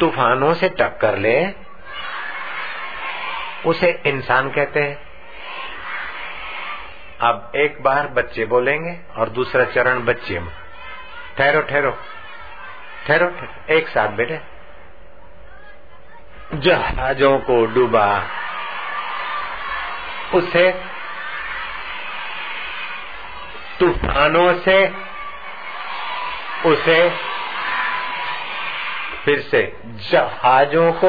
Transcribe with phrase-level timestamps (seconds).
[0.00, 1.52] तूफानों से टक्कर ले,
[3.66, 4.98] उसे इंसान कहते हैं।
[7.20, 10.52] अब एक बार बच्चे बोलेंगे और दूसरा चरण बच्चे में।
[11.38, 11.90] ठहरो ठहरो
[13.06, 14.40] ठहरो ठहरो, एक साथ बेटे
[16.54, 18.06] जहाजों को डूबा,
[20.34, 20.70] उसे
[23.80, 24.78] तूफानों से,
[26.66, 27.29] उसे
[29.30, 29.60] फिर से,
[30.10, 31.08] जहाजों को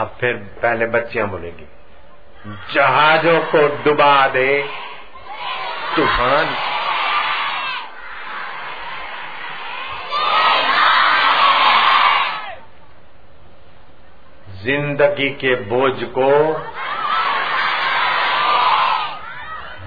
[0.00, 1.66] अब फिर पहले बच्चियाँ बोलेगी,
[2.74, 4.48] जहाजों को डुबा दे
[5.96, 6.56] तूफ़ान।
[14.64, 16.30] ज़िंदगी के बोझ को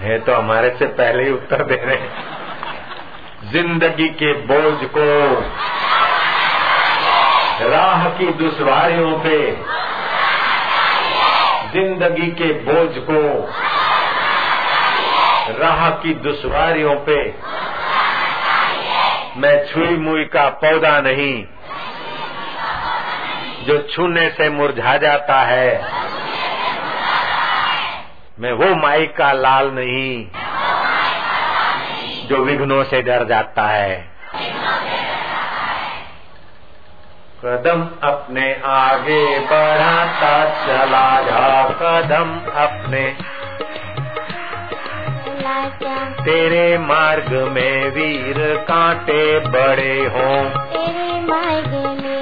[0.08, 1.96] है तो हमारे से पहले ही उत्तर दे रहे
[3.52, 5.08] ज़िंदगी के बोझ को,
[7.70, 9.38] राह की दुश्वारियों पे,
[11.74, 13.22] ज़िंदगी के बोझ को,
[15.60, 17.18] राह की दुश्वारियों पे,
[19.38, 21.36] मैं छुई मुई का पौधा नहीं,
[23.66, 25.97] जो छूने से मुरझा जाता है।
[28.40, 30.28] मैं वो माई का लाल नहीं।
[32.28, 34.12] जो विघ्नों से डर जाता है।
[37.46, 43.16] कदम अपने आगे बढ़ाता चला जा। कदम अपने
[46.24, 52.17] तेरे मार्ग में वीर कांटे बड़े हों। तेरे मार्ग में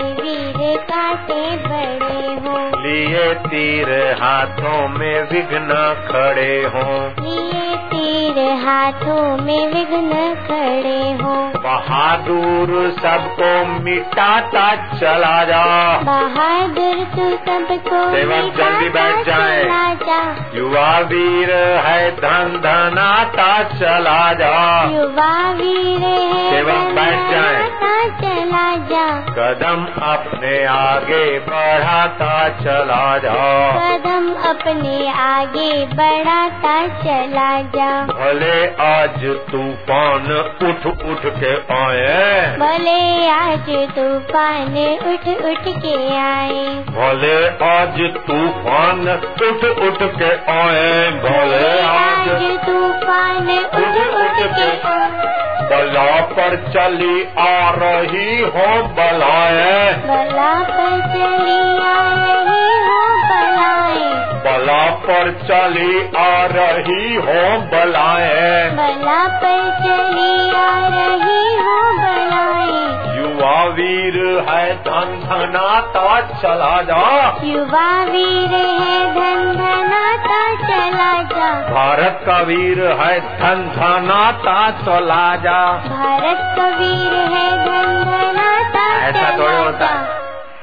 [0.96, 5.68] कांटे बड़े हों। लिए तीर हाथों में विघ्न
[6.08, 10.12] खड़े हो। लिए तीर हाथों में विघ्न
[10.48, 18.12] खड़े हो। बहादुर सबको मिटाता चला जा। बहादुर तू सबको
[18.58, 19.64] जल्दी बैठ जाए।
[19.96, 21.54] जा। युवा वीर
[21.86, 27.65] है धन धनाता चला जा। युवा वीर है बैठ जाए।
[29.38, 33.34] कदम अपने आगे बढ़ाता चला जा।
[33.80, 40.32] कदम अपने आगे बढ़ाता चला जा। भले आज तूफ़ान
[40.64, 44.78] उठ उठ के आए। भले आज तूफ़ान
[45.10, 47.36] उठ उठ के आए। भले
[47.66, 49.08] आज तूफ़ान
[49.42, 51.65] उठ उठ के आए। भले
[55.86, 64.08] बला पर चली आ रही हो बलाए। बला पर चली आ रही हो बलाए
[64.46, 67.44] बला पर चली आ रही हो
[67.74, 72.82] बलाए बला पर चली आ रही हो बलाए।
[73.20, 74.18] युवा वीर
[74.50, 77.04] है धन धनाता चला जा।
[77.44, 79.05] युवा वीर है
[82.26, 89.22] भारत का वीर है धन धनाता चला जा भारत का वीर है धन धनाता ऐसा
[89.22, 90.00] चला थोड़ी होता है।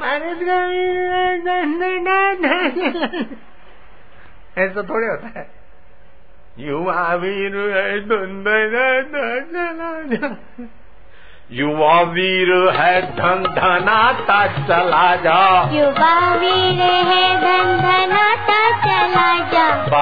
[0.00, 2.55] भारत का वीर है धन धनाता
[4.62, 5.47] ऐसा थोड़े होता है।
[6.59, 10.34] युवा वीर है धन धनाता चला जा
[11.53, 15.41] युवा वीर है धन धनाता चला जा
[15.73, 16.15] युवा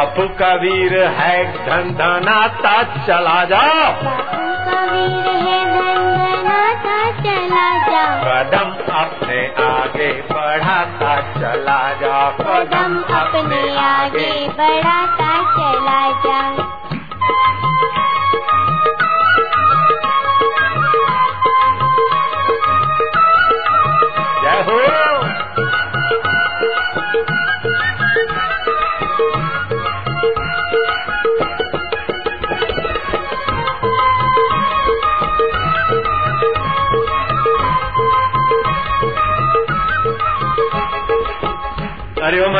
[0.01, 0.23] बापू
[0.61, 1.33] वीर है
[1.67, 3.65] धन धनाता चला जा।
[8.23, 16.60] कदम अपने आगे बढ़ाता चला जा। कदम अपने आगे बढ़ाता चला जाओ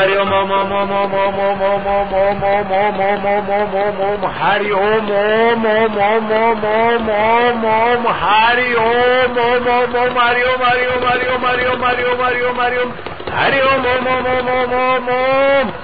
[0.00, 3.50] हरि ओम ओम ओम ओम ओम ओम ओम ओम ओम ओम ओम ओम ओम ओम
[3.56, 9.68] ओम ओम ओम हरि ओम ओम ओम ओम ओम ओम ओम ओम हरि ओम ओम
[9.74, 12.78] ओम ओम हरि ओम हरि ओम हरि ओम हरि ओम हरि ओम हरि ओम हरि
[12.78, 12.94] ओम
[13.34, 15.76] हरि ओम ओम ओम ओम ओम ओम ओम